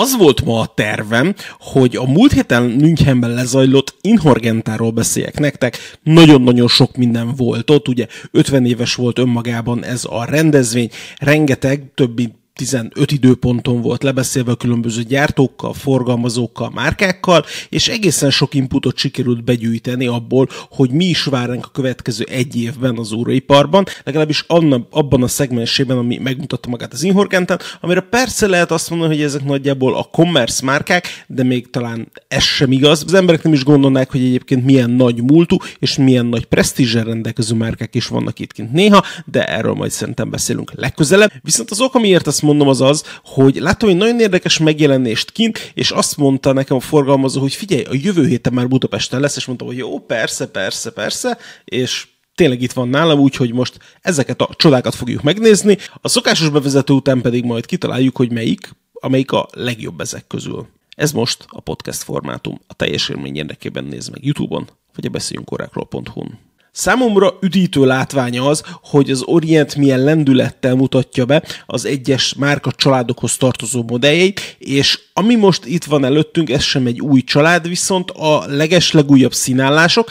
Az 0.00 0.16
volt 0.16 0.44
ma 0.44 0.60
a 0.60 0.72
tervem, 0.74 1.34
hogy 1.58 1.96
a 1.96 2.06
múlt 2.06 2.32
héten 2.32 2.62
Münchenben 2.62 3.30
lezajlott 3.30 3.94
Inhorgentáról 4.00 4.90
beszéljek 4.90 5.38
nektek. 5.38 5.98
Nagyon-nagyon 6.02 6.68
sok 6.68 6.96
minden 6.96 7.34
volt 7.36 7.70
ott, 7.70 7.88
ugye 7.88 8.06
50 8.30 8.66
éves 8.66 8.94
volt 8.94 9.18
önmagában 9.18 9.84
ez 9.84 10.04
a 10.04 10.24
rendezvény, 10.24 10.90
rengeteg, 11.18 11.90
több 11.94 12.16
mint 12.16 12.39
15 12.60 13.12
időponton 13.12 13.80
volt 13.80 14.02
lebeszélve 14.02 14.54
különböző 14.58 15.02
gyártókkal, 15.02 15.72
forgalmazókkal, 15.72 16.70
márkákkal, 16.74 17.44
és 17.68 17.88
egészen 17.88 18.30
sok 18.30 18.54
inputot 18.54 18.96
sikerült 18.96 19.44
begyűjteni 19.44 20.06
abból, 20.06 20.48
hogy 20.70 20.90
mi 20.90 21.04
is 21.04 21.24
vár 21.24 21.50
a 21.50 21.70
következő 21.72 22.24
egy 22.28 22.56
évben 22.56 22.98
az 22.98 23.12
óróiparban, 23.12 23.84
legalábbis 24.04 24.44
abban 24.90 25.22
a 25.22 25.28
szegmensében, 25.28 25.98
ami 25.98 26.18
megmutatta 26.18 26.68
magát 26.68 26.92
az 26.92 27.02
Inhorgenten, 27.02 27.60
amire 27.80 28.00
persze 28.00 28.46
lehet 28.46 28.70
azt 28.70 28.90
mondani, 28.90 29.14
hogy 29.14 29.24
ezek 29.24 29.44
nagyjából 29.44 29.96
a 29.96 30.02
commerce 30.02 30.64
márkák, 30.64 31.24
de 31.26 31.42
még 31.42 31.70
talán 31.70 32.12
ez 32.28 32.42
sem 32.42 32.72
igaz. 32.72 33.02
Az 33.06 33.14
emberek 33.14 33.42
nem 33.42 33.52
is 33.52 33.64
gondolnák, 33.64 34.10
hogy 34.10 34.24
egyébként 34.24 34.64
milyen 34.64 34.90
nagy 34.90 35.22
múltú 35.22 35.56
és 35.78 35.96
milyen 35.96 36.26
nagy 36.26 36.44
presztízsel 36.44 37.04
rendelkező 37.04 37.54
márkák 37.54 37.94
is 37.94 38.06
vannak 38.06 38.38
itt 38.38 38.52
kint 38.52 38.72
néha, 38.72 39.04
de 39.24 39.44
erről 39.44 39.74
majd 39.74 39.90
szerintem 39.90 40.30
beszélünk 40.30 40.72
legközelebb. 40.74 41.32
Viszont 41.42 41.70
az 41.70 41.80
ok, 41.80 41.94
amiért 41.94 42.26
azt 42.26 42.42
mondom 42.50 42.68
az 42.68 42.80
az, 42.80 43.04
hogy 43.24 43.56
láttam 43.56 43.88
egy 43.88 43.96
nagyon 43.96 44.20
érdekes 44.20 44.58
megjelenést 44.58 45.30
kint, 45.30 45.70
és 45.74 45.90
azt 45.90 46.16
mondta 46.16 46.52
nekem 46.52 46.76
a 46.76 46.80
forgalmazó, 46.80 47.40
hogy 47.40 47.54
figyelj, 47.54 47.82
a 47.82 47.94
jövő 48.02 48.26
héten 48.26 48.52
már 48.52 48.68
Budapesten 48.68 49.20
lesz, 49.20 49.36
és 49.36 49.46
mondtam, 49.46 49.68
hogy 49.68 49.76
jó, 49.76 49.98
persze, 49.98 50.48
persze, 50.48 50.90
persze, 50.90 51.38
és 51.64 52.06
tényleg 52.34 52.62
itt 52.62 52.72
van 52.72 52.88
nálam, 52.88 53.18
úgyhogy 53.18 53.52
most 53.52 53.78
ezeket 54.00 54.40
a 54.40 54.48
csodákat 54.56 54.94
fogjuk 54.94 55.22
megnézni. 55.22 55.78
A 56.00 56.08
szokásos 56.08 56.48
bevezető 56.48 56.92
után 56.92 57.20
pedig 57.20 57.44
majd 57.44 57.66
kitaláljuk, 57.66 58.16
hogy 58.16 58.32
melyik, 58.32 58.76
amelyik 58.92 59.32
a 59.32 59.48
legjobb 59.52 60.00
ezek 60.00 60.26
közül. 60.26 60.66
Ez 60.96 61.12
most 61.12 61.44
a 61.48 61.60
podcast 61.60 62.02
formátum. 62.02 62.60
A 62.66 62.74
teljes 62.74 63.08
élmény 63.08 63.36
érdekében 63.36 63.84
néz 63.84 64.08
meg 64.08 64.24
YouTube-on, 64.24 64.68
vagy 64.94 65.06
a 65.06 65.10
beszéljünkorákról.hu-n. 65.10 66.49
Számomra 66.72 67.38
üdítő 67.40 67.84
látványa 67.84 68.46
az, 68.46 68.62
hogy 68.82 69.10
az 69.10 69.22
Orient 69.22 69.76
milyen 69.76 70.04
lendülettel 70.04 70.74
mutatja 70.74 71.24
be 71.24 71.42
az 71.66 71.84
egyes 71.84 72.34
márka 72.34 72.72
családokhoz 72.72 73.36
tartozó 73.36 73.84
modelljeit, 73.86 74.56
és 74.58 75.00
ami 75.12 75.34
most 75.34 75.64
itt 75.64 75.84
van 75.84 76.04
előttünk, 76.04 76.50
ez 76.50 76.62
sem 76.62 76.86
egy 76.86 77.00
új 77.00 77.20
család, 77.20 77.68
viszont 77.68 78.10
a 78.10 78.44
legeslegújabb 78.46 79.34
színállások, 79.34 80.10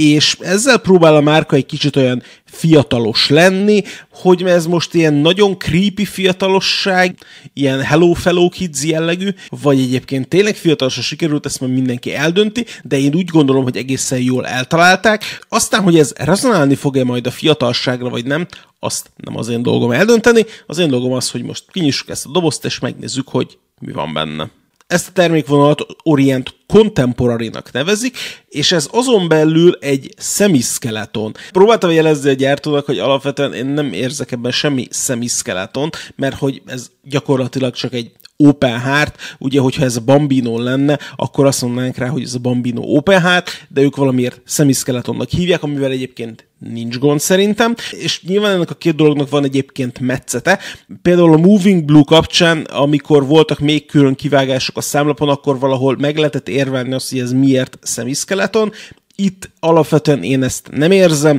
és 0.00 0.36
ezzel 0.40 0.78
próbál 0.78 1.16
a 1.16 1.20
márka 1.20 1.56
egy 1.56 1.66
kicsit 1.66 1.96
olyan 1.96 2.22
fiatalos 2.44 3.28
lenni, 3.28 3.82
hogy 4.10 4.42
ez 4.42 4.66
most 4.66 4.94
ilyen 4.94 5.14
nagyon 5.14 5.58
creepy 5.58 6.04
fiatalosság, 6.04 7.18
ilyen 7.52 7.80
Hello 7.80 8.12
Fellow 8.12 8.48
Kids 8.48 8.84
jellegű, 8.84 9.28
vagy 9.48 9.80
egyébként 9.80 10.28
tényleg 10.28 10.56
fiatalosra 10.56 11.02
sikerült, 11.02 11.46
ezt 11.46 11.60
majd 11.60 11.72
mindenki 11.72 12.14
eldönti, 12.14 12.64
de 12.82 12.98
én 12.98 13.14
úgy 13.14 13.28
gondolom, 13.28 13.62
hogy 13.62 13.76
egészen 13.76 14.20
jól 14.20 14.46
eltalálták. 14.46 15.46
Aztán, 15.48 15.82
hogy 15.82 15.98
ez 15.98 16.12
rezonálni 16.16 16.74
fog-e 16.74 17.04
majd 17.04 17.26
a 17.26 17.30
fiatalságra, 17.30 18.08
vagy 18.08 18.24
nem, 18.24 18.46
azt 18.78 19.10
nem 19.16 19.36
az 19.36 19.48
én 19.48 19.62
dolgom 19.62 19.90
eldönteni. 19.90 20.44
Az 20.66 20.78
én 20.78 20.88
dolgom 20.88 21.12
az, 21.12 21.30
hogy 21.30 21.42
most 21.42 21.64
kinyissuk 21.72 22.08
ezt 22.08 22.26
a 22.26 22.30
dobozt, 22.30 22.64
és 22.64 22.78
megnézzük, 22.78 23.28
hogy 23.28 23.58
mi 23.80 23.92
van 23.92 24.12
benne. 24.12 24.50
Ezt 24.88 25.08
a 25.08 25.12
termékvonalat 25.12 25.86
Orient 26.02 26.54
Contemporary-nak 26.66 27.72
nevezik, 27.72 28.16
és 28.48 28.72
ez 28.72 28.88
azon 28.92 29.28
belül 29.28 29.76
egy 29.80 30.14
szemiszkeleton. 30.16 31.34
Próbáltam 31.52 31.90
jelezni 31.90 32.30
a 32.30 32.32
gyártónak, 32.32 32.86
hogy 32.86 32.98
alapvetően 32.98 33.54
én 33.54 33.66
nem 33.66 33.92
érzek 33.92 34.32
ebben 34.32 34.52
semmi 34.52 34.86
szemiszkeleton, 34.90 35.90
mert 36.16 36.38
hogy 36.38 36.62
ez 36.66 36.90
gyakorlatilag 37.02 37.74
csak 37.74 37.92
egy 37.92 38.12
Open 38.40 38.80
Heart, 38.80 39.16
ugye, 39.38 39.60
hogyha 39.60 39.84
ez 39.84 39.96
a 39.96 40.00
Bambino 40.00 40.58
lenne, 40.58 40.98
akkor 41.16 41.46
azt 41.46 41.62
mondanánk 41.62 41.96
rá, 41.96 42.08
hogy 42.08 42.22
ez 42.22 42.34
a 42.34 42.38
Bambino 42.38 42.80
Open 42.82 43.20
Heart, 43.20 43.66
de 43.68 43.80
ők 43.80 43.96
valamiért 43.96 44.40
szemiszkeletonnak 44.44 45.28
hívják, 45.28 45.62
amivel 45.62 45.90
egyébként 45.90 46.48
nincs 46.58 46.98
gond 46.98 47.20
szerintem, 47.20 47.74
és 47.90 48.22
nyilván 48.22 48.52
ennek 48.52 48.70
a 48.70 48.74
két 48.74 48.94
dolognak 48.94 49.30
van 49.30 49.44
egyébként 49.44 50.00
metszete. 50.00 50.58
Például 51.02 51.32
a 51.32 51.36
Moving 51.36 51.84
Blue 51.84 52.04
kapcsán, 52.06 52.60
amikor 52.60 53.26
voltak 53.26 53.58
még 53.58 53.86
külön 53.86 54.14
kivágások 54.14 54.76
a 54.76 54.80
számlapon, 54.80 55.28
akkor 55.28 55.58
valahol 55.58 55.96
meg 55.98 56.16
lehetett 56.16 56.48
érvelni 56.48 56.92
azt, 56.92 57.10
hogy 57.10 57.20
ez 57.20 57.32
miért 57.32 57.78
szemiszkeleton, 57.82 58.72
itt 59.20 59.50
alapvetően 59.60 60.22
én 60.22 60.42
ezt 60.42 60.68
nem 60.70 60.90
érzem, 60.90 61.38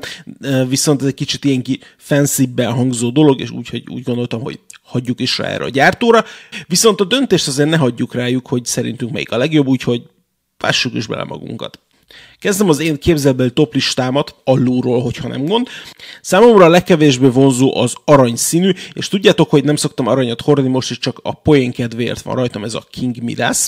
viszont 0.68 1.02
ez 1.02 1.08
egy 1.08 1.14
kicsit 1.14 1.46
ilyen 1.46 1.62
ki 1.62 1.80
fancy 1.98 2.50
hangzó 2.58 3.10
dolog, 3.10 3.42
és 3.42 3.50
úgy, 3.50 3.70
hogy 3.70 3.84
úgy 3.92 4.04
gondoltam, 4.04 4.42
hogy 4.42 4.60
hagyjuk 4.84 5.20
is 5.20 5.38
rá 5.38 5.48
erre 5.48 5.64
a 5.64 5.70
gyártóra. 5.70 6.26
Viszont 6.68 7.02
a 7.02 7.04
döntést 7.04 7.48
azért 7.48 7.70
ne 7.70 7.78
hagyjuk 7.78 8.14
rájuk, 8.14 8.48
hogy 8.48 8.66
szerintünk 8.66 9.12
melyik 9.12 9.32
a 9.32 9.38
legjobb, 9.38 9.68
úgyhogy 9.68 10.02
pássuk 10.58 10.94
is 10.94 11.08
bele 11.08 11.24
magunkat. 11.24 11.80
Kezdem 12.40 12.70
az 12.70 12.80
én 12.80 12.98
képzelbeli 12.98 13.52
top 13.52 13.74
listámat 13.74 14.36
alulról, 14.44 15.02
hogyha 15.02 15.28
nem 15.28 15.46
gond. 15.46 15.68
Számomra 16.22 16.66
a 16.66 16.70
legkevésbé 16.70 17.28
vonzó 17.28 17.76
az 17.76 17.94
arany 18.06 18.36
színű, 18.36 18.72
és 18.94 19.08
tudjátok, 19.08 19.50
hogy 19.50 19.64
nem 19.64 19.76
szoktam 19.76 20.08
aranyat 20.08 20.42
hordani, 20.42 20.68
most 20.68 20.92
is 20.92 21.00
csak 21.00 21.20
a 21.24 21.34
poén 21.34 21.72
kedvéért 21.72 22.22
van 22.22 22.36
rajtam 22.36 22.64
ez 22.64 22.74
a 22.74 22.88
King 22.92 23.22
Midas. 23.22 23.68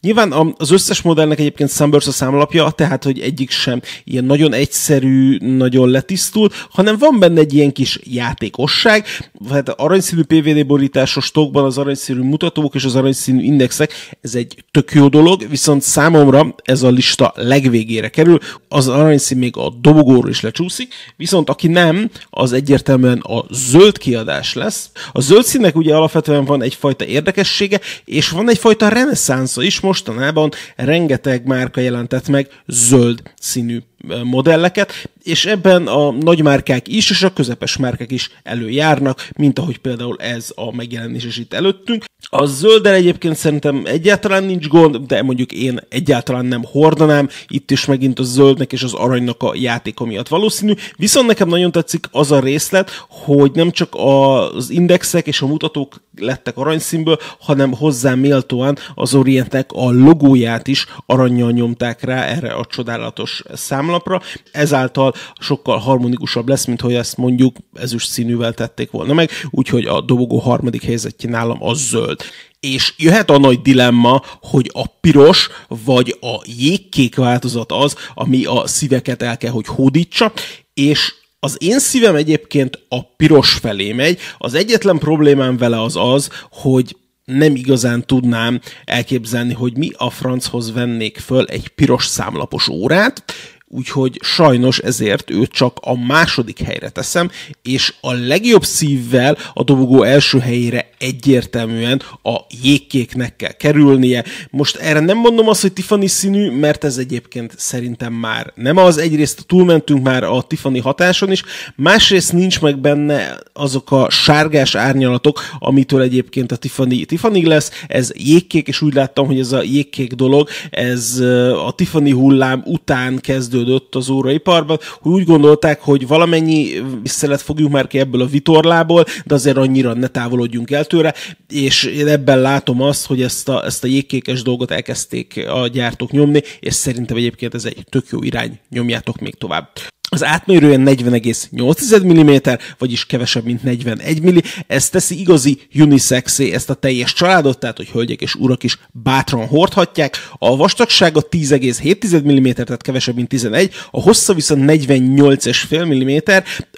Nyilván 0.00 0.54
az 0.56 0.70
összes 0.70 1.02
modellnek 1.02 1.38
egyébként 1.38 1.70
Sunburst 1.70 2.06
a 2.06 2.10
számlapja, 2.10 2.70
tehát 2.70 3.04
hogy 3.04 3.20
egyik 3.20 3.50
sem 3.50 3.80
ilyen 4.04 4.24
nagyon 4.24 4.52
egyszerű, 4.52 5.38
nagyon 5.40 5.90
letisztul, 5.90 6.48
hanem 6.70 6.98
van 6.98 7.18
benne 7.18 7.40
egy 7.40 7.54
ilyen 7.54 7.72
kis 7.72 7.98
játékosság, 8.02 9.06
hát 9.50 9.68
aranyszínű 9.68 10.22
PVD 10.22 10.66
borításos 10.66 11.24
stokban 11.24 11.64
az 11.64 11.78
aranyszínű 11.78 12.20
mutatók 12.20 12.74
és 12.74 12.84
az 12.84 12.94
aranyszínű 12.94 13.42
indexek, 13.42 14.16
ez 14.20 14.34
egy 14.34 14.64
tök 14.70 14.92
jó 14.92 15.08
dolog, 15.08 15.48
viszont 15.48 15.82
számomra 15.82 16.54
ez 16.64 16.82
a 16.82 16.88
lista 16.88 17.32
legvégére 17.36 18.08
kerül, 18.08 18.38
az 18.68 18.88
aranyszín 18.88 19.38
még 19.38 19.56
a 19.56 19.70
dobogóról 19.80 20.30
is 20.30 20.40
lecsúszik, 20.40 20.94
viszont 21.16 21.50
aki 21.50 21.68
nem, 21.68 22.10
az 22.30 22.52
egyértelműen 22.52 23.18
a 23.18 23.44
zöld 23.50 23.98
kiadás 23.98 24.54
lesz. 24.54 24.90
A 25.12 25.20
zöld 25.20 25.44
színnek 25.44 25.76
ugye 25.76 25.94
alapvetően 25.94 26.44
van 26.44 26.62
egyfajta 26.62 27.04
érdekessége, 27.04 27.80
és 28.04 28.30
van 28.30 28.48
egyfajta 28.50 28.88
reneszánsza 28.88 29.62
is, 29.62 29.80
mostanában 29.88 30.50
rengeteg 30.76 31.46
márka 31.46 31.80
jelentett 31.80 32.28
meg 32.28 32.48
zöld 32.66 33.22
színű 33.38 33.78
modelleket, 34.22 35.08
és 35.22 35.46
ebben 35.46 35.86
a 35.86 36.10
nagymárkák 36.10 36.88
is, 36.88 37.10
és 37.10 37.22
a 37.22 37.32
közepes 37.32 37.76
márkák 37.76 38.10
is 38.10 38.30
előjárnak, 38.42 39.28
mint 39.36 39.58
ahogy 39.58 39.78
például 39.78 40.16
ez 40.18 40.52
a 40.54 40.74
megjelenés 40.74 41.24
is 41.24 41.36
itt 41.36 41.54
előttünk. 41.54 42.04
A 42.30 42.46
zölddel 42.46 42.94
egyébként 42.94 43.36
szerintem 43.36 43.82
egyáltalán 43.84 44.44
nincs 44.44 44.68
gond, 44.68 44.96
de 44.96 45.22
mondjuk 45.22 45.52
én 45.52 45.80
egyáltalán 45.88 46.46
nem 46.46 46.64
hordanám, 46.64 47.28
itt 47.48 47.70
is 47.70 47.84
megint 47.84 48.18
a 48.18 48.22
zöldnek 48.22 48.72
és 48.72 48.82
az 48.82 48.94
aranynak 48.94 49.42
a 49.42 49.54
játéka 49.54 50.04
miatt 50.04 50.28
valószínű, 50.28 50.72
viszont 50.96 51.26
nekem 51.26 51.48
nagyon 51.48 51.72
tetszik 51.72 52.06
az 52.10 52.32
a 52.32 52.40
részlet, 52.40 53.06
hogy 53.08 53.50
nem 53.54 53.70
csak 53.70 53.94
az 53.94 54.70
indexek 54.70 55.26
és 55.26 55.40
a 55.40 55.46
mutatók 55.46 56.02
lettek 56.16 56.56
aranyszínből, 56.56 57.18
hanem 57.40 57.72
hozzá 57.72 58.14
méltóan 58.14 58.78
az 58.94 59.14
Orientnek 59.14 59.72
a 59.72 59.90
logóját 59.90 60.66
is 60.66 60.86
aranyjal 61.06 61.50
nyomták 61.50 62.02
rá 62.02 62.24
erre 62.24 62.52
a 62.52 62.66
csodálatos 62.66 63.42
számlapra, 63.88 64.22
ezáltal 64.52 65.14
sokkal 65.40 65.78
harmonikusabb 65.78 66.48
lesz, 66.48 66.64
mint 66.64 66.80
hogy 66.80 66.94
ezt 66.94 67.16
mondjuk 67.16 67.56
ezüst 67.74 68.08
színűvel 68.08 68.52
tették 68.54 68.90
volna 68.90 69.14
meg, 69.14 69.30
úgyhogy 69.50 69.84
a 69.84 70.00
dobogó 70.00 70.38
harmadik 70.38 70.82
helyzetje 70.82 71.30
nálam 71.30 71.62
az 71.62 71.78
zöld. 71.78 72.20
És 72.60 72.94
jöhet 72.96 73.30
a 73.30 73.38
nagy 73.38 73.62
dilemma, 73.62 74.22
hogy 74.40 74.70
a 74.72 74.86
piros 74.86 75.48
vagy 75.68 76.16
a 76.20 76.42
jégkék 76.58 77.16
változat 77.16 77.72
az, 77.72 77.96
ami 78.14 78.44
a 78.44 78.66
szíveket 78.66 79.22
el 79.22 79.36
kell, 79.36 79.50
hogy 79.50 79.66
hódítsa, 79.66 80.32
és 80.74 81.14
az 81.40 81.56
én 81.60 81.78
szívem 81.78 82.14
egyébként 82.14 82.78
a 82.88 83.02
piros 83.16 83.52
felé 83.52 83.92
megy. 83.92 84.18
Az 84.38 84.54
egyetlen 84.54 84.98
problémám 84.98 85.56
vele 85.56 85.82
az 85.82 85.96
az, 85.96 86.28
hogy 86.50 86.96
nem 87.24 87.54
igazán 87.54 88.06
tudnám 88.06 88.60
elképzelni, 88.84 89.52
hogy 89.52 89.76
mi 89.76 89.90
a 89.96 90.10
franchoz 90.10 90.72
vennék 90.72 91.18
föl 91.18 91.44
egy 91.44 91.68
piros 91.68 92.06
számlapos 92.06 92.68
órát, 92.68 93.24
úgyhogy 93.70 94.18
sajnos 94.22 94.78
ezért 94.78 95.30
őt 95.30 95.50
csak 95.50 95.78
a 95.80 96.06
második 96.06 96.60
helyre 96.60 96.88
teszem, 96.88 97.30
és 97.62 97.94
a 98.00 98.12
legjobb 98.12 98.64
szívvel 98.64 99.36
a 99.54 99.62
dobogó 99.62 100.02
első 100.02 100.38
helyére 100.38 100.90
egyértelműen 100.98 102.02
a 102.22 102.36
jégkéknek 102.62 103.36
kell 103.36 103.52
kerülnie. 103.52 104.24
Most 104.50 104.76
erre 104.76 105.00
nem 105.00 105.16
mondom 105.18 105.48
azt, 105.48 105.60
hogy 105.60 105.72
Tiffany 105.72 106.06
színű, 106.06 106.50
mert 106.50 106.84
ez 106.84 106.96
egyébként 106.96 107.54
szerintem 107.56 108.12
már 108.12 108.52
nem 108.54 108.76
az. 108.76 108.98
Egyrészt 108.98 109.46
túlmentünk 109.46 110.04
már 110.04 110.24
a 110.24 110.42
Tiffany 110.42 110.80
hatáson 110.80 111.30
is, 111.30 111.42
másrészt 111.76 112.32
nincs 112.32 112.60
meg 112.60 112.78
benne 112.78 113.38
azok 113.52 113.92
a 113.92 114.10
sárgás 114.10 114.74
árnyalatok, 114.74 115.40
amitől 115.58 116.02
egyébként 116.02 116.52
a 116.52 116.56
Tiffany, 116.56 117.06
Tiffany 117.06 117.46
lesz. 117.46 117.70
Ez 117.86 118.10
jégkék, 118.14 118.68
és 118.68 118.80
úgy 118.82 118.94
láttam, 118.94 119.26
hogy 119.26 119.38
ez 119.38 119.52
a 119.52 119.62
jégkék 119.62 120.12
dolog, 120.12 120.48
ez 120.70 121.18
a 121.66 121.72
Tiffany 121.76 122.12
hullám 122.12 122.62
után 122.64 123.18
kezdő 123.18 123.57
kezdődött 123.58 123.94
az 123.94 124.08
óraiparban, 124.08 124.78
hogy 125.00 125.12
úgy 125.12 125.24
gondolták, 125.24 125.80
hogy 125.80 126.06
valamennyi 126.06 126.82
visszalet 127.02 127.42
fogjuk 127.42 127.70
már 127.70 127.86
ki 127.86 127.98
ebből 127.98 128.20
a 128.20 128.26
vitorlából, 128.26 129.04
de 129.24 129.34
azért 129.34 129.56
annyira 129.56 129.94
ne 129.94 130.06
távolodjunk 130.06 130.70
el 130.70 130.84
tőle, 130.84 131.14
és 131.48 131.84
én 131.84 132.06
ebben 132.06 132.40
látom 132.40 132.82
azt, 132.82 133.06
hogy 133.06 133.22
ezt 133.22 133.48
a, 133.48 133.64
ezt 133.64 133.84
a 133.84 133.86
jégkékes 133.86 134.42
dolgot 134.42 134.70
elkezdték 134.70 135.46
a 135.48 135.66
gyártók 135.66 136.10
nyomni, 136.10 136.42
és 136.60 136.74
szerintem 136.74 137.16
egyébként 137.16 137.54
ez 137.54 137.64
egy 137.64 137.84
tök 137.88 138.04
jó 138.10 138.22
irány, 138.22 138.58
nyomjátok 138.70 139.20
még 139.20 139.34
tovább. 139.34 139.68
Az 140.10 140.24
átmérője 140.24 140.76
40,8 140.76 142.02
mm, 142.02 142.52
vagyis 142.78 143.06
kevesebb, 143.06 143.44
mint 143.44 143.62
41 143.62 144.22
mm. 144.22 144.36
Ez 144.66 144.88
teszi 144.88 145.20
igazi 145.20 145.60
unisexé 145.74 146.52
ezt 146.52 146.70
a 146.70 146.74
teljes 146.74 147.12
családot, 147.12 147.58
tehát 147.58 147.76
hogy 147.76 147.88
hölgyek 147.88 148.20
és 148.20 148.34
urak 148.34 148.62
is 148.62 148.78
bátran 148.92 149.46
hordhatják. 149.46 150.16
A 150.38 150.56
vastagsága 150.56 151.20
10,7 151.30 152.22
mm, 152.22 152.50
tehát 152.50 152.82
kevesebb, 152.82 153.14
mint 153.14 153.28
11, 153.28 153.74
a 153.90 154.00
hossza 154.00 154.34
viszont 154.34 154.70
48,5 154.70 155.86
mm, 155.86 156.18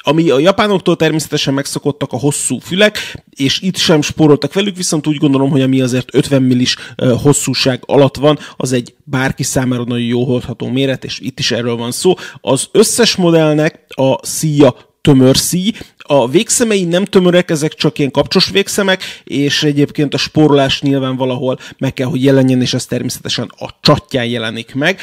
ami 0.02 0.30
a 0.30 0.38
japánoktól 0.38 0.96
természetesen 0.96 1.54
megszokottak 1.54 2.12
a 2.12 2.18
hosszú 2.18 2.58
fülek, 2.58 3.24
és 3.30 3.60
itt 3.60 3.76
sem 3.76 4.02
spóroltak 4.02 4.52
velük, 4.52 4.76
viszont 4.76 5.06
úgy 5.06 5.16
gondolom, 5.16 5.50
hogy 5.50 5.62
ami 5.62 5.80
azért 5.80 6.14
50 6.14 6.42
millis 6.42 6.76
hosszúság 7.22 7.82
alatt 7.86 8.16
van, 8.16 8.38
az 8.56 8.72
egy 8.72 8.94
bárki 9.04 9.42
számára 9.42 9.84
nagyon 9.84 10.06
jó 10.06 10.24
hordható 10.24 10.68
méret, 10.68 11.04
és 11.04 11.18
itt 11.18 11.38
is 11.38 11.50
erről 11.50 11.76
van 11.76 11.90
szó. 11.92 12.14
Az 12.40 12.68
összes 12.72 13.16
modellnek 13.16 13.84
a 13.88 14.26
szíja 14.26 14.74
tömör 15.00 15.36
szíj, 15.36 15.72
a 15.98 16.28
végszemei 16.28 16.84
nem 16.84 17.04
tömörek, 17.04 17.50
ezek 17.50 17.74
csak 17.74 17.98
ilyen 17.98 18.10
kapcsos 18.10 18.50
végszemek, 18.50 19.02
és 19.24 19.62
egyébként 19.62 20.14
a 20.14 20.18
spórolás 20.18 20.80
nyilván 20.80 21.16
valahol 21.16 21.58
meg 21.78 21.92
kell, 21.92 22.06
hogy 22.06 22.24
jelenjen, 22.24 22.60
és 22.60 22.74
ez 22.74 22.86
természetesen 22.86 23.52
a 23.58 23.68
csatján 23.80 24.26
jelenik 24.26 24.74
meg. 24.74 25.00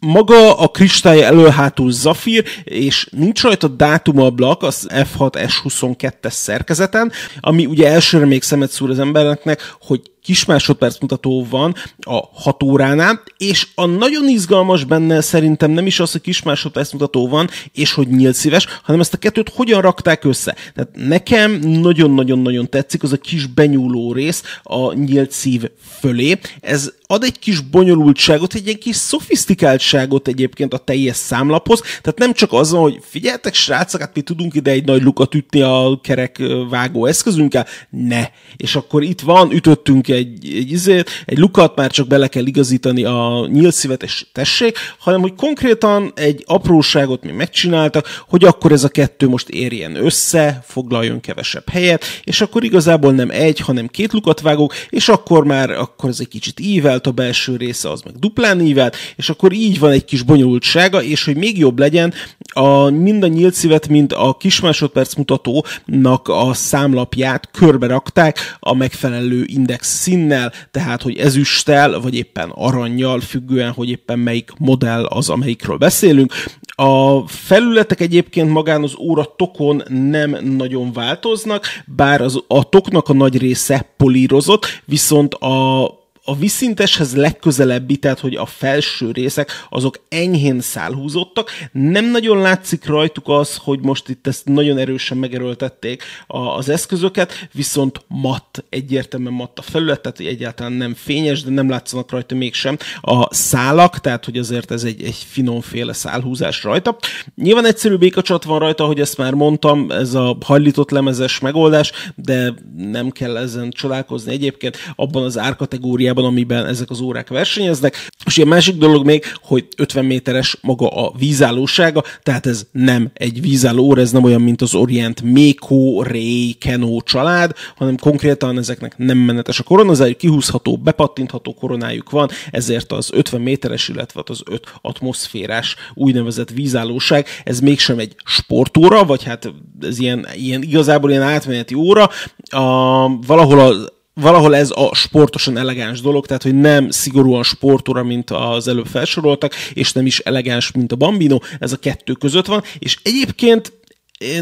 Maga 0.00 0.58
a 0.58 0.68
kristály 0.68 1.22
előhátul 1.22 1.90
zafír, 1.90 2.44
és 2.64 3.08
nincs 3.10 3.42
rajta 3.42 3.68
dátumublak 3.68 4.62
az 4.62 4.88
F6S22-es 4.90 6.30
szerkezeten, 6.30 7.12
ami 7.40 7.66
ugye 7.66 7.88
elsőre 7.88 8.26
még 8.26 8.42
szemet 8.42 8.70
szúr 8.70 8.90
az 8.90 8.98
embereknek, 8.98 9.76
hogy 9.80 10.00
kis 10.22 10.44
másodperc 10.44 10.98
mutató 11.00 11.46
van 11.50 11.74
a 12.00 12.28
6 12.32 12.62
óránál, 12.62 13.22
és 13.36 13.66
a 13.74 13.86
nagyon 13.86 14.28
izgalmas 14.28 14.84
benne 14.84 15.20
szerintem 15.20 15.70
nem 15.70 15.86
is 15.86 16.00
az, 16.00 16.12
hogy 16.12 16.20
kis 16.20 16.42
másodperc 16.42 16.92
mutató 16.92 17.28
van, 17.28 17.48
és 17.72 17.92
hogy 17.92 18.08
nyílt 18.08 18.34
szíves, 18.34 18.66
hanem 18.82 19.00
ezt 19.00 19.14
a 19.14 19.18
kettőt 19.18 19.52
hogyan 19.54 19.80
rakták 19.80 20.24
össze. 20.24 20.56
Tehát 20.74 20.90
nekem 20.94 21.52
nagyon-nagyon-nagyon 21.52 22.68
tetszik 22.68 23.02
az 23.02 23.12
a 23.12 23.16
kis 23.16 23.46
benyúló 23.46 24.12
rész 24.12 24.42
a 24.62 24.92
nyílt 24.92 25.30
szív 25.30 25.70
fölé. 26.00 26.38
Ez 26.60 26.92
ad 27.10 27.22
egy 27.22 27.38
kis 27.38 27.60
bonyolultságot, 27.60 28.54
egy 28.54 28.66
ilyen 28.66 28.78
kis 28.78 28.96
szofisztikáltságot 28.96 30.28
egyébként 30.28 30.74
a 30.74 30.78
teljes 30.78 31.16
számlaphoz, 31.16 31.80
tehát 31.80 32.18
nem 32.18 32.32
csak 32.32 32.52
az, 32.52 32.70
hogy 32.70 32.98
figyeltek 33.02 33.54
srácok, 33.54 34.00
hát 34.00 34.14
mi 34.14 34.20
tudunk 34.20 34.54
ide 34.54 34.70
egy 34.70 34.84
nagy 34.84 35.02
lukat 35.02 35.34
ütni 35.34 35.60
a 35.60 36.00
kerek 36.02 36.42
vágó 36.70 37.06
eszközünkkel, 37.06 37.66
ne. 37.90 38.28
És 38.56 38.76
akkor 38.76 39.02
itt 39.02 39.20
van, 39.20 39.52
ütöttünk 39.52 40.08
egy, 40.08 40.54
egy, 40.56 40.70
izét, 40.70 41.10
egy 41.24 41.38
lukat, 41.38 41.76
már 41.76 41.90
csak 41.90 42.06
bele 42.06 42.28
kell 42.28 42.46
igazítani 42.46 43.04
a 43.04 43.46
nyílszívet, 43.50 44.02
és 44.02 44.26
tessék, 44.32 44.78
hanem 44.98 45.20
hogy 45.20 45.34
konkrétan 45.34 46.12
egy 46.14 46.44
apróságot 46.46 47.22
mi 47.22 47.32
megcsináltak, 47.32 48.24
hogy 48.28 48.44
akkor 48.44 48.72
ez 48.72 48.84
a 48.84 48.88
kettő 48.88 49.28
most 49.28 49.48
érjen 49.48 49.96
össze, 49.96 50.64
foglaljon 50.66 51.20
kevesebb 51.20 51.68
helyet, 51.68 52.04
és 52.24 52.40
akkor 52.40 52.64
igazából 52.64 53.12
nem 53.12 53.30
egy, 53.30 53.60
hanem 53.60 53.86
két 53.86 54.12
lukat 54.12 54.40
vágok, 54.40 54.74
és 54.88 55.08
akkor 55.08 55.44
már 55.44 55.70
akkor 55.70 56.08
ez 56.08 56.20
egy 56.20 56.28
kicsit 56.28 56.58
ívelt, 56.98 57.06
a 57.06 57.22
belső 57.22 57.56
része 57.56 57.90
az 57.90 58.02
meg 58.02 58.14
duplán 58.18 58.60
ívelt, 58.60 58.96
és 59.16 59.30
akkor 59.30 59.52
így 59.52 59.78
van 59.78 59.90
egy 59.90 60.04
kis 60.04 60.22
bonyolultsága, 60.22 61.02
és 61.02 61.24
hogy 61.24 61.36
még 61.36 61.58
jobb 61.58 61.78
legyen, 61.78 62.12
a, 62.52 62.90
mind 62.90 63.22
a 63.22 63.26
nyílt 63.26 63.54
szívet, 63.54 63.88
mind 63.88 64.12
a 64.16 64.36
kis 64.36 64.60
másodperc 64.60 65.14
mutatónak 65.14 66.28
a 66.28 66.50
számlapját 66.52 67.50
körbe 67.50 67.86
rakták 67.86 68.56
a 68.60 68.74
megfelelő 68.74 69.44
index 69.46 69.88
színnel, 69.88 70.52
tehát 70.70 71.02
hogy 71.02 71.16
ezüsttel, 71.16 72.00
vagy 72.00 72.14
éppen 72.14 72.50
aranyjal, 72.54 73.20
függően, 73.20 73.72
hogy 73.72 73.90
éppen 73.90 74.18
melyik 74.18 74.50
modell 74.58 75.04
az, 75.04 75.28
amelyikről 75.28 75.76
beszélünk. 75.76 76.32
A 76.80 77.26
felületek 77.26 78.00
egyébként 78.00 78.50
magán 78.50 78.82
az 78.82 78.94
óra 78.98 79.34
tokon 79.36 79.82
nem 80.10 80.36
nagyon 80.56 80.92
változnak, 80.92 81.66
bár 81.96 82.20
az, 82.20 82.42
a 82.48 82.68
toknak 82.68 83.08
a 83.08 83.12
nagy 83.12 83.38
része 83.38 83.94
polírozott, 83.96 84.66
viszont 84.84 85.34
a 85.34 85.86
a 86.28 86.36
viszinteshez 86.36 87.16
legközelebbi, 87.16 87.96
tehát 87.96 88.20
hogy 88.20 88.34
a 88.34 88.46
felső 88.46 89.10
részek, 89.10 89.66
azok 89.68 90.04
enyhén 90.08 90.60
szálhúzottak. 90.60 91.50
Nem 91.72 92.10
nagyon 92.10 92.38
látszik 92.38 92.86
rajtuk 92.86 93.28
az, 93.28 93.56
hogy 93.56 93.80
most 93.80 94.08
itt 94.08 94.26
ezt 94.26 94.44
nagyon 94.44 94.78
erősen 94.78 95.16
megerőltették 95.16 96.02
az 96.26 96.68
eszközöket, 96.68 97.48
viszont 97.52 98.04
matt, 98.06 98.64
egyértelműen 98.68 99.32
matt 99.32 99.58
a 99.58 99.62
felület, 99.62 100.00
tehát 100.00 100.18
egyáltalán 100.32 100.72
nem 100.72 100.94
fényes, 100.94 101.42
de 101.42 101.50
nem 101.50 101.68
látszanak 101.68 102.10
rajta 102.10 102.34
mégsem 102.34 102.76
a 103.00 103.34
szálak, 103.34 104.00
tehát 104.00 104.24
hogy 104.24 104.38
azért 104.38 104.70
ez 104.70 104.84
egy, 104.84 105.02
egy 105.02 105.26
finomféle 105.28 105.92
szálhúzás 105.92 106.62
rajta. 106.62 106.96
Nyilván 107.34 107.66
egyszerű 107.66 107.96
békacsat 107.96 108.44
van 108.44 108.58
rajta, 108.58 108.84
hogy 108.84 109.00
ezt 109.00 109.16
már 109.16 109.34
mondtam, 109.34 109.90
ez 109.90 110.14
a 110.14 110.36
hajlított 110.44 110.90
lemezes 110.90 111.38
megoldás, 111.38 111.92
de 112.14 112.54
nem 112.76 113.10
kell 113.10 113.36
ezen 113.36 113.70
csodálkozni 113.70 114.32
egyébként. 114.32 114.76
Abban 114.96 115.24
az 115.24 115.38
árkategóriában 115.38 116.16
kategóriában, 116.18 116.24
amiben 116.24 116.66
ezek 116.66 116.90
az 116.90 117.00
órák 117.00 117.28
versenyeznek. 117.28 118.08
És 118.24 118.38
egy 118.38 118.46
másik 118.46 118.76
dolog 118.76 119.04
még, 119.04 119.24
hogy 119.42 119.66
50 119.76 120.04
méteres 120.04 120.58
maga 120.60 120.88
a 120.88 121.12
vízállósága, 121.18 122.02
tehát 122.22 122.46
ez 122.46 122.66
nem 122.72 123.10
egy 123.14 123.40
vízálló 123.40 123.84
óra, 123.84 124.00
ez 124.00 124.12
nem 124.12 124.24
olyan, 124.24 124.40
mint 124.40 124.62
az 124.62 124.74
Orient 124.74 125.22
Méko, 125.22 126.02
Ray, 126.02 126.56
Keno 126.60 127.00
család, 127.00 127.52
hanem 127.76 127.96
konkrétan 127.96 128.58
ezeknek 128.58 128.98
nem 128.98 129.18
menetes 129.18 129.58
a 129.58 129.62
koronazájuk, 129.62 130.16
kihúzható, 130.16 130.76
bepattintható 130.76 131.54
koronájuk 131.54 132.10
van, 132.10 132.28
ezért 132.50 132.92
az 132.92 133.10
50 133.12 133.40
méteres, 133.40 133.88
illetve 133.88 134.22
az 134.24 134.42
5 134.50 134.72
atmoszférás 134.82 135.76
úgynevezett 135.94 136.50
vízállóság, 136.50 137.26
ez 137.44 137.60
mégsem 137.60 137.98
egy 137.98 138.14
sportóra, 138.24 139.04
vagy 139.04 139.24
hát 139.24 139.52
ez 139.80 139.98
ilyen, 139.98 140.26
ilyen 140.34 140.62
igazából 140.62 141.10
ilyen 141.10 141.22
átmeneti 141.22 141.74
óra, 141.74 142.10
a, 142.50 143.06
valahol 143.26 143.58
az 143.58 143.96
valahol 144.20 144.56
ez 144.56 144.70
a 144.74 144.94
sportosan 144.94 145.56
elegáns 145.56 146.00
dolog, 146.00 146.26
tehát 146.26 146.42
hogy 146.42 146.54
nem 146.54 146.90
szigorúan 146.90 147.42
sportóra, 147.42 148.02
mint 148.02 148.30
az 148.30 148.68
előbb 148.68 148.86
felsoroltak, 148.86 149.54
és 149.72 149.92
nem 149.92 150.06
is 150.06 150.18
elegáns, 150.18 150.72
mint 150.72 150.92
a 150.92 150.96
Bambino, 150.96 151.38
ez 151.58 151.72
a 151.72 151.76
kettő 151.76 152.12
között 152.12 152.46
van, 152.46 152.62
és 152.78 152.98
egyébként 153.02 153.72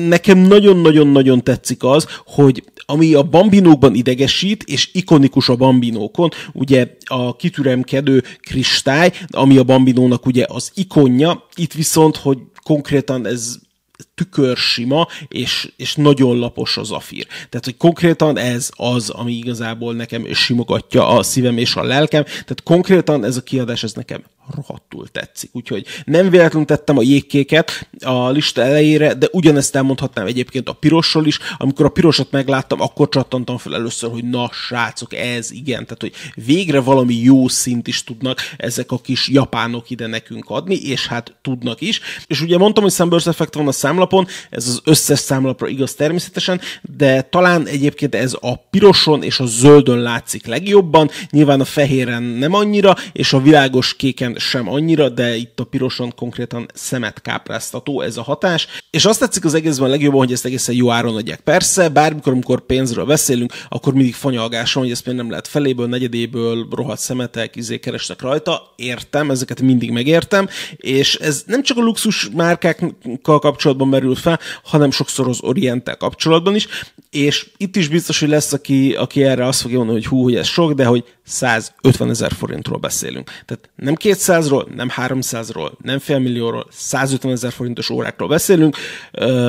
nekem 0.08 0.38
nagyon-nagyon-nagyon 0.38 1.44
tetszik 1.44 1.84
az, 1.84 2.06
hogy 2.26 2.64
ami 2.87 3.14
a 3.14 3.23
bambinókban 3.23 3.94
idegesít, 3.94 4.62
és 4.62 4.90
ikonikus 4.93 5.49
a 5.49 5.56
bambinókon, 5.56 6.31
ugye 6.52 6.87
a 7.05 7.37
kitüremkedő 7.37 8.23
kristály, 8.40 9.12
ami 9.28 9.56
a 9.56 9.62
bambinónak 9.62 10.26
ugye 10.26 10.45
az 10.49 10.71
ikonja, 10.75 11.47
itt 11.54 11.73
viszont, 11.73 12.16
hogy 12.16 12.38
konkrétan 12.62 13.26
ez 13.26 13.56
tükörsima, 14.16 15.06
és, 15.28 15.73
és 15.76 15.94
nagyon 15.94 16.38
lapos 16.38 16.76
az 16.76 16.90
afír. 16.90 17.26
Tehát, 17.26 17.64
hogy 17.64 17.76
konkrétan 17.76 18.38
ez 18.38 18.70
az, 18.76 19.11
ami 19.11 19.32
igazából 19.32 19.94
nekem 19.94 20.32
simogatja 20.32 21.08
a 21.08 21.23
szívem 21.23 21.58
és 21.58 21.75
a 21.75 21.82
lelkem, 21.82 22.23
tehát 22.23 22.62
konkrétan 22.64 23.25
ez 23.25 23.37
a 23.37 23.42
kiadás, 23.42 23.82
ez 23.82 23.92
nekem 23.92 24.25
rohadtul 24.54 25.08
tetszik. 25.08 25.50
Úgyhogy 25.52 25.87
nem 26.04 26.30
véletlenül 26.30 26.66
tettem 26.66 26.99
a 26.99 27.02
jégkéket 27.02 27.88
a 28.00 28.28
lista 28.30 28.62
elejére, 28.62 29.14
de 29.14 29.28
ugyanezt 29.32 29.76
elmondhatnám 29.76 30.26
egyébként 30.26 30.68
a 30.68 30.73
pirosról 30.73 31.26
is. 31.26 31.38
Amikor 31.58 31.85
a 31.85 31.88
pirosat 31.88 32.30
megláttam, 32.30 32.80
akkor 32.80 33.08
csattantam 33.08 33.58
fel 33.58 33.75
először, 33.75 34.11
hogy 34.11 34.25
na, 34.25 34.50
srácok, 34.52 35.14
ez 35.14 35.50
igen. 35.50 35.82
Tehát, 35.82 36.00
hogy 36.00 36.12
végre 36.44 36.80
valami 36.80 37.14
jó 37.14 37.49
szint 37.49 37.88
is 37.88 38.04
tudnak 38.04 38.38
ezek 38.56 38.92
a 38.92 38.99
kis 38.99 39.28
japánok 39.28 39.90
ide 39.90 40.06
nekünk 40.06 40.44
adni, 40.49 40.75
és 40.75 41.06
hát 41.06 41.35
tudnak 41.42 41.80
is. 41.80 42.00
És 42.26 42.40
ugye 42.40 42.58
mondtam, 42.58 42.82
hogy 42.82 42.92
Sunburst 42.92 43.26
Effect 43.26 43.54
van 43.54 43.68
a 43.68 43.73
számlapon, 44.07 44.27
ez 44.51 44.69
az 44.69 44.81
összes 44.85 45.19
számlapra 45.19 45.69
igaz 45.69 45.95
természetesen, 45.95 46.61
de 46.97 47.23
talán 47.23 47.67
egyébként 47.67 48.15
ez 48.15 48.35
a 48.41 48.57
piroson 48.71 49.23
és 49.23 49.39
a 49.39 49.47
zöldön 49.47 49.99
látszik 49.99 50.47
legjobban, 50.47 51.11
nyilván 51.31 51.61
a 51.61 51.65
fehéren 51.65 52.23
nem 52.23 52.55
annyira, 52.55 52.95
és 53.13 53.33
a 53.33 53.41
világos 53.41 53.97
kéken 53.97 54.35
sem 54.39 54.69
annyira, 54.69 55.09
de 55.09 55.37
itt 55.37 55.61
a 55.61 55.65
piroson 55.65 56.13
konkrétan 56.17 56.67
szemet 56.75 57.23
kápráztató 57.23 58.01
ez 58.01 58.17
a 58.17 58.23
hatás. 58.23 58.67
És 58.91 59.05
azt 59.05 59.21
tetszik 59.21 59.45
az 59.45 59.55
egészben 59.55 59.91
legjobban, 59.91 60.19
hogy 60.19 60.33
ezt 60.33 60.45
egészen 60.45 60.75
jó 60.75 60.91
áron 60.91 61.17
adják. 61.17 61.41
Persze, 61.41 61.89
bármikor, 61.89 62.33
amikor 62.33 62.67
pénzről 62.67 63.05
beszélünk, 63.05 63.53
akkor 63.69 63.95
mindig 63.95 64.15
fanyalgáson, 64.15 64.83
hogy 64.83 64.93
ezt 64.93 65.07
még 65.07 65.15
nem 65.15 65.31
lehet 65.31 65.49
feléből, 65.49 65.87
negyedéből, 65.87 66.67
rohadt 66.71 67.01
szemetek, 67.01 67.57
izé 67.57 67.79
keresnek 67.79 68.21
rajta. 68.23 68.73
Értem, 68.77 69.31
ezeket 69.31 69.61
mindig 69.61 69.91
megértem, 69.91 70.49
és 70.77 71.15
ez 71.15 71.43
nem 71.47 71.63
csak 71.63 71.77
a 71.77 71.81
luxus 71.81 72.29
márkákkal 72.35 73.39
kapcsolatban 73.39 73.89
merült 73.97 74.19
fel, 74.19 74.41
hanem 74.62 74.91
sokszor 74.91 75.29
az 75.29 75.38
Orientel 75.43 75.97
kapcsolatban 75.97 76.55
is, 76.55 76.67
és 77.11 77.50
itt 77.57 77.76
is 77.76 77.88
biztos, 77.88 78.21
hogy 78.21 78.29
lesz, 78.29 78.53
aki, 78.53 78.95
aki 78.95 79.25
erre 79.25 79.47
azt 79.47 79.61
fogja 79.61 79.76
mondani, 79.76 79.99
hogy 79.99 80.09
hú, 80.09 80.23
hogy 80.23 80.35
ez 80.35 80.47
sok, 80.47 80.73
de 80.73 80.85
hogy 80.85 81.05
150 81.25 82.11
ezer 82.11 82.33
forintról 82.33 82.79
beszélünk. 82.79 83.31
Tehát 83.45 83.71
nem 83.76 83.95
200-ról, 84.03 84.75
nem 84.75 84.91
300-ról, 84.97 85.71
nem 85.83 85.99
félmillióról, 85.99 86.67
150 86.71 87.33
ezer 87.33 87.53
forintos 87.53 87.91
órákról 87.91 88.29
beszélünk, 88.29 88.76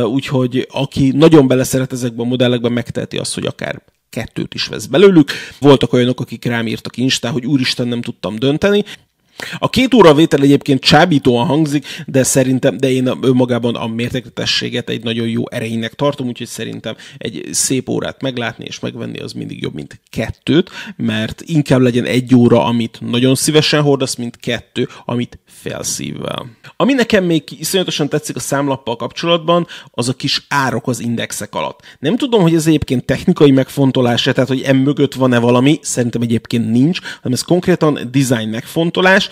úgyhogy 0.03 0.67
aki 0.71 1.11
nagyon 1.11 1.47
beleszeret 1.47 1.93
ezekben 1.93 2.25
a 2.25 2.29
modellekben, 2.29 2.71
megteheti 2.71 3.17
azt, 3.17 3.33
hogy 3.33 3.45
akár 3.45 3.81
kettőt 4.09 4.53
is 4.53 4.67
vesz 4.67 4.85
belőlük. 4.85 5.31
Voltak 5.59 5.93
olyanok, 5.93 6.19
akik 6.19 6.45
rám 6.45 6.67
írtak 6.67 6.97
Instán, 6.97 7.31
hogy 7.31 7.45
úristen, 7.45 7.87
nem 7.87 8.01
tudtam 8.01 8.35
dönteni. 8.35 8.83
A 9.57 9.69
két 9.69 9.93
óra 9.93 10.13
vétel 10.13 10.41
egyébként 10.41 10.81
csábítóan 10.81 11.45
hangzik, 11.45 11.85
de 12.05 12.23
szerintem, 12.23 12.77
de 12.77 12.89
én 12.89 13.11
önmagában 13.21 13.75
a 13.75 13.87
mértékletességet 13.87 14.89
egy 14.89 15.03
nagyon 15.03 15.27
jó 15.27 15.49
erejének 15.49 15.93
tartom, 15.93 16.27
úgyhogy 16.27 16.47
szerintem 16.47 16.95
egy 17.17 17.45
szép 17.51 17.89
órát 17.89 18.21
meglátni 18.21 18.65
és 18.65 18.79
megvenni 18.79 19.19
az 19.19 19.33
mindig 19.33 19.61
jobb, 19.61 19.73
mint 19.73 20.01
kettőt, 20.09 20.69
mert 20.95 21.41
inkább 21.45 21.79
legyen 21.79 22.05
egy 22.05 22.35
óra, 22.35 22.65
amit 22.65 22.97
nagyon 23.01 23.35
szívesen 23.35 23.81
hordasz, 23.81 24.15
mint 24.15 24.37
kettő, 24.37 24.87
amit 25.05 25.39
felszívvel. 25.47 26.45
Ami 26.75 26.93
nekem 26.93 27.23
még 27.23 27.43
iszonyatosan 27.59 28.09
tetszik 28.09 28.35
a 28.35 28.39
számlappal 28.39 28.95
kapcsolatban, 28.95 29.67
az 29.91 30.09
a 30.09 30.13
kis 30.13 30.45
árok 30.49 30.87
az 30.87 30.99
indexek 30.99 31.55
alatt. 31.55 31.79
Nem 31.99 32.17
tudom, 32.17 32.41
hogy 32.41 32.53
ez 32.53 32.67
egyébként 32.67 33.05
technikai 33.05 33.51
megfontolás, 33.51 34.21
tehát 34.21 34.47
hogy 34.47 34.61
emögött 34.61 35.13
van-e 35.13 35.39
valami, 35.39 35.79
szerintem 35.81 36.21
egyébként 36.21 36.71
nincs, 36.71 36.99
hanem 37.01 37.33
ez 37.33 37.41
konkrétan 37.41 37.99
design 38.11 38.49
megfontolás, 38.49 39.26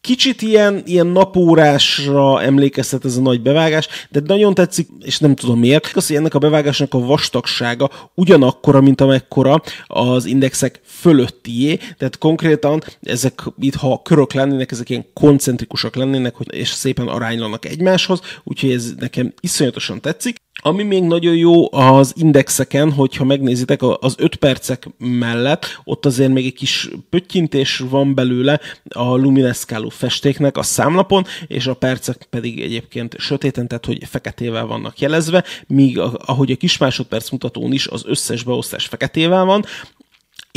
Kicsit 0.00 0.42
ilyen, 0.42 0.82
ilyen 0.84 1.06
napórásra 1.06 2.42
emlékeztet 2.42 3.04
ez 3.04 3.16
a 3.16 3.20
nagy 3.20 3.42
bevágás, 3.42 3.88
de 4.10 4.20
nagyon 4.26 4.54
tetszik, 4.54 4.88
és 5.00 5.18
nem 5.18 5.34
tudom 5.34 5.58
miért, 5.58 5.90
az, 5.94 6.06
hogy 6.06 6.16
ennek 6.16 6.34
a 6.34 6.38
bevágásnak 6.38 6.94
a 6.94 6.98
vastagsága 6.98 7.90
ugyanakkora, 8.14 8.80
mint 8.80 9.00
amekkora 9.00 9.62
az 9.86 10.24
indexek 10.24 10.80
fölöttié, 10.84 11.76
tehát 11.76 12.18
konkrétan 12.18 12.82
ezek 13.02 13.42
itt, 13.58 13.74
ha 13.74 14.02
körök 14.02 14.32
lennének, 14.32 14.70
ezek 14.70 14.90
ilyen 14.90 15.06
koncentrikusak 15.12 15.94
lennének, 15.94 16.34
és 16.50 16.68
szépen 16.68 17.08
aránylanak 17.08 17.64
egymáshoz, 17.64 18.20
úgyhogy 18.42 18.70
ez 18.70 18.92
nekem 18.98 19.32
iszonyatosan 19.40 20.00
tetszik. 20.00 20.36
Ami 20.62 20.82
még 20.82 21.02
nagyon 21.02 21.36
jó 21.36 21.72
az 21.72 22.12
indexeken, 22.16 22.92
hogyha 22.92 23.24
megnézitek, 23.24 23.82
az 23.82 24.14
5 24.18 24.36
percek 24.36 24.88
mellett 24.98 25.80
ott 25.84 26.06
azért 26.06 26.32
még 26.32 26.46
egy 26.46 26.54
kis 26.54 26.90
pöttyintés 27.10 27.78
van 27.78 28.14
belőle 28.14 28.60
a 28.88 29.14
lumineszkáló 29.14 29.88
festéknek 29.88 30.56
a 30.56 30.62
számlapon, 30.62 31.24
és 31.46 31.66
a 31.66 31.74
percek 31.74 32.26
pedig 32.30 32.60
egyébként 32.60 33.14
sötéten, 33.18 33.68
tehát 33.68 33.86
hogy 33.86 34.04
feketével 34.04 34.66
vannak 34.66 34.98
jelezve, 35.00 35.44
míg 35.66 35.98
ahogy 35.98 36.52
a 36.52 36.56
kis 36.56 36.78
másodperc 36.78 37.30
mutatón 37.30 37.72
is 37.72 37.86
az 37.86 38.02
összes 38.06 38.42
beosztás 38.42 38.86
feketével 38.86 39.44
van, 39.44 39.64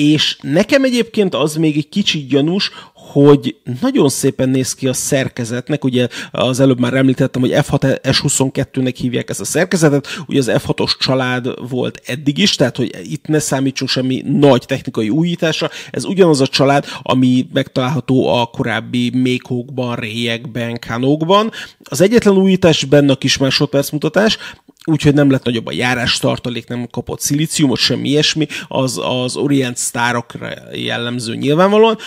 és 0.01 0.38
nekem 0.42 0.84
egyébként 0.84 1.36
az 1.36 1.56
még 1.56 1.77
egy 1.77 1.89
kicsit 1.89 2.27
gyanús, 2.27 2.72
hogy 2.94 3.56
nagyon 3.82 4.10
szépen 4.10 4.50
néz 4.50 4.74
ki 4.74 4.88
a 4.88 4.94
szerkezetnek, 4.94 5.84
ugye 5.84 6.08
az 6.32 6.60
előbb 6.60 6.80
már 6.80 6.94
említettem, 6.94 7.42
hogy 7.42 7.51
F6 7.54 8.00
S22-nek 8.04 8.96
hívják 8.98 9.30
ezt 9.30 9.39
a 9.39 9.46
szerkezetet, 9.46 10.08
ugye 10.27 10.39
az 10.39 10.51
F6-os 10.54 10.98
család 11.00 11.70
volt 11.70 12.01
eddig 12.06 12.38
is, 12.38 12.56
tehát 12.56 12.77
hogy 12.77 13.12
itt 13.12 13.27
ne 13.27 13.39
számítsunk 13.39 13.89
semmi 13.89 14.24
nagy 14.25 14.63
technikai 14.66 15.10
újításra, 15.10 15.70
ez 15.92 16.06
ugyanaz 16.06 16.42
a 16.42 16.48
család, 16.48 16.86
ami 17.01 17.48
megtalálható 17.54 18.27
a 18.27 18.46
korábbi 18.46 19.12
mékókban, 19.13 19.96
réjekben, 19.96 20.80
kanókban. 20.88 21.51
Az 21.84 22.01
egyetlen 22.01 22.38
újítás 22.38 22.84
benne 22.84 23.12
a 23.12 23.18
kis 23.18 23.38
másodperc 23.38 23.89
mutatás, 23.89 24.38
úgyhogy 24.89 25.13
nem 25.13 25.32
lett 25.32 25.44
nagyobb 25.44 25.65
a 25.65 25.72
járás 25.72 26.17
tartalék, 26.17 26.67
nem 26.67 26.88
kapott 26.91 27.20
szilíciumot, 27.20 27.77
semmi 27.77 28.10
ilyesmi, 28.10 28.48
az 28.67 29.00
az 29.03 29.36
Orient 29.36 29.77
sztárokra 29.77 30.50
jellemző 30.74 31.36
nyilvánvalóan, 31.36 31.98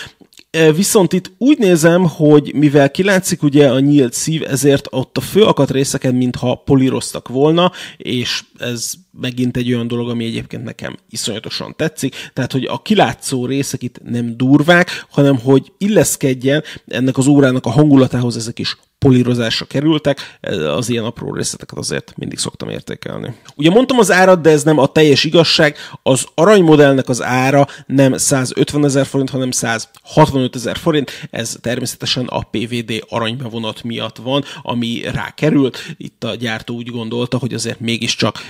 Viszont 0.75 1.13
itt 1.13 1.31
úgy 1.37 1.57
nézem, 1.57 2.07
hogy 2.07 2.51
mivel 2.55 2.91
kilátszik 2.91 3.43
ugye 3.43 3.69
a 3.69 3.79
nyílt 3.79 4.13
szív, 4.13 4.43
ezért 4.43 4.87
ott 4.89 5.17
a 5.17 5.21
főakat 5.21 5.71
részeken 5.71 6.15
mintha 6.15 6.55
políroztak 6.55 7.27
volna, 7.27 7.71
és 7.97 8.43
ez 8.59 8.93
megint 9.11 9.57
egy 9.57 9.73
olyan 9.73 9.87
dolog, 9.87 10.09
ami 10.09 10.25
egyébként 10.25 10.63
nekem 10.63 10.97
iszonyatosan 11.09 11.73
tetszik, 11.77 12.15
tehát 12.33 12.51
hogy 12.51 12.65
a 12.65 12.81
kilátszó 12.81 13.45
részek 13.45 13.83
itt 13.83 14.01
nem 14.03 14.37
durvák, 14.37 15.05
hanem 15.09 15.39
hogy 15.39 15.71
illeszkedjen 15.77 16.63
ennek 16.87 17.17
az 17.17 17.27
órának 17.27 17.65
a 17.65 17.69
hangulatához 17.69 18.37
ezek 18.37 18.59
is 18.59 18.77
polírozásra 19.05 19.65
kerültek, 19.65 20.37
az 20.75 20.89
ilyen 20.89 21.03
apró 21.03 21.33
részleteket 21.33 21.77
azért 21.77 22.13
mindig 22.17 22.37
szoktam 22.37 22.69
értékelni. 22.69 23.35
Ugye 23.55 23.69
mondtam 23.69 23.97
az 23.97 24.11
árat, 24.11 24.41
de 24.41 24.49
ez 24.49 24.63
nem 24.63 24.77
a 24.77 24.87
teljes 24.87 25.23
igazság, 25.23 25.77
az 26.03 26.25
aranymodellnek 26.35 27.09
az 27.09 27.23
ára 27.23 27.67
nem 27.85 28.17
150 28.17 28.85
ezer 28.85 29.05
forint, 29.05 29.29
hanem 29.29 29.51
165 29.51 30.55
ezer 30.55 30.77
forint, 30.77 31.27
ez 31.31 31.57
természetesen 31.61 32.25
a 32.25 32.41
PVD 32.41 33.05
aranybevonat 33.09 33.83
miatt 33.83 34.17
van, 34.17 34.43
ami 34.61 35.01
rá 35.11 35.33
került, 35.33 35.77
itt 35.97 36.23
a 36.23 36.35
gyártó 36.35 36.75
úgy 36.75 36.89
gondolta, 36.89 37.37
hogy 37.37 37.53
azért 37.53 37.79
mégiscsak 37.79 38.47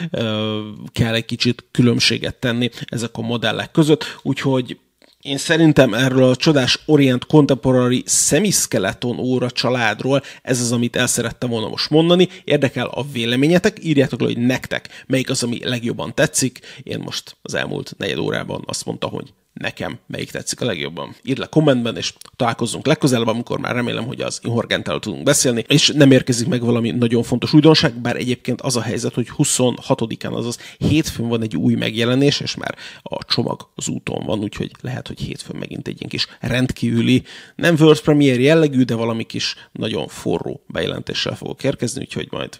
kell 0.91 1.13
egy 1.13 1.25
kicsit 1.25 1.65
különbséget 1.72 2.36
tenni 2.36 2.70
ezek 2.86 3.17
a 3.17 3.22
modellek 3.22 3.72
között, 3.72 4.20
úgyhogy 4.22 4.77
én 5.21 5.37
szerintem 5.37 5.93
erről 5.93 6.23
a 6.23 6.35
csodás 6.35 6.79
Orient 6.85 7.25
Contemporary 7.25 8.03
Semiskeleton 8.05 9.19
óra 9.19 9.51
családról 9.51 10.21
ez 10.41 10.61
az, 10.61 10.71
amit 10.71 10.95
el 10.95 11.07
szerettem 11.07 11.49
volna 11.49 11.67
most 11.67 11.89
mondani. 11.89 12.27
Érdekel 12.43 12.87
a 12.87 13.05
véleményetek, 13.11 13.77
írjátok 13.83 14.19
le, 14.19 14.25
hogy 14.25 14.37
nektek 14.37 15.03
melyik 15.07 15.29
az, 15.29 15.43
ami 15.43 15.59
legjobban 15.63 16.15
tetszik. 16.15 16.59
Én 16.83 16.99
most 16.99 17.37
az 17.41 17.53
elmúlt 17.53 17.93
negyed 17.97 18.17
órában 18.17 18.63
azt 18.65 18.85
mondta, 18.85 19.07
hogy 19.07 19.33
nekem 19.53 20.00
melyik 20.08 20.31
tetszik 20.31 20.62
a 20.62 20.65
legjobban. 20.65 21.15
Írd 21.24 21.38
le 21.38 21.46
kommentben, 21.46 21.98
és 21.98 22.13
találkozzunk 22.36 22.86
legközelebb, 22.86 23.27
amikor 23.27 23.60
már 23.60 23.75
remélem, 23.75 24.05
hogy 24.05 24.22
az 24.22 24.39
Inhorgentel 24.43 25.00
tudunk 25.00 25.24
beszélni, 25.24 25.63
és 25.67 25.91
nem 25.96 26.12
érkezik 26.12 26.48
meg 26.48 26.62
valami 26.62 26.91
nagyon 26.91 27.24
fontos 27.24 27.53
újdonság, 27.53 27.93
bár 27.93 28.15
egyébként 28.15 28.62
az 28.62 28.75
a 28.75 28.81
helyzet, 28.81 29.13
hogy 29.13 29.27
26-án, 29.38 30.31
azaz 30.31 30.60
hétfőn 30.77 31.27
van 31.27 31.41
egy 31.41 31.55
új 31.55 31.74
megjelenés, 31.74 32.39
és 32.39 32.55
már 32.55 32.75
a 33.01 33.25
csomag 33.25 33.70
az 33.75 33.88
úton 33.88 34.25
van, 34.25 34.39
úgyhogy 34.39 34.72
lehet, 34.81 35.08
hogy 35.08 35.20
hétfőn 35.20 35.58
megint 35.60 35.88
egy 35.88 35.98
ilyen 35.98 36.10
kis 36.10 36.27
rendkívüli, 36.39 37.24
nem 37.55 37.75
World 37.79 38.01
Premiere 38.01 38.41
jellegű, 38.41 38.84
de 38.84 38.96
valami 38.96 39.24
kis 39.24 39.55
nagyon 39.72 40.08
forró 40.08 40.63
bejelentéssel 40.67 41.36
fogok 41.36 41.63
érkezni, 41.63 42.01
úgyhogy 42.01 42.27
majd 42.31 42.60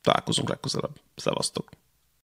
találkozunk 0.00 0.48
legközelebb. 0.48 1.00
Szevasztok! 1.16 1.70